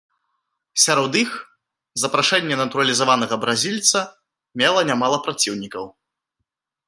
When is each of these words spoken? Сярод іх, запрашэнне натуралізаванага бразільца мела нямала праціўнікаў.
Сярод 0.83 1.11
іх, 1.23 1.31
запрашэнне 2.03 2.55
натуралізаванага 2.61 3.35
бразільца 3.45 3.99
мела 4.61 4.81
нямала 4.91 5.17
праціўнікаў. 5.27 5.85